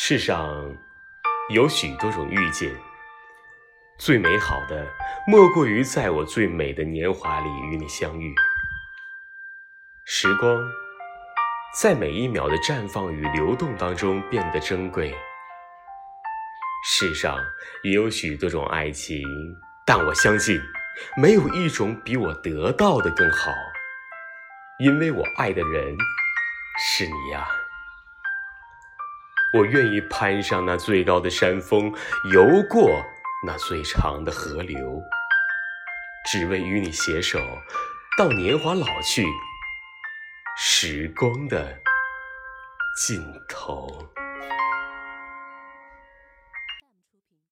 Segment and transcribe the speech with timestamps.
[0.00, 0.76] 世上
[1.52, 2.72] 有许多种遇见，
[3.98, 4.86] 最美好的
[5.26, 8.32] 莫过于在我最美的年华里与你相遇。
[10.04, 10.56] 时光
[11.74, 15.12] 在每一秒的绽放与流动当中变得珍贵。
[16.86, 17.36] 世上
[17.82, 19.20] 也有许多种爱情，
[19.84, 20.60] 但我相信，
[21.20, 23.50] 没有一种比我得到的更好，
[24.78, 25.96] 因为我爱的人
[26.78, 27.48] 是你呀。
[29.54, 31.92] 我愿意攀上那最高的山峰，
[32.32, 33.02] 游过
[33.46, 35.02] 那最长的河流，
[36.30, 37.38] 只为与你携手
[38.18, 39.24] 到年华老去，
[40.56, 41.80] 时光的
[42.96, 43.88] 尽头。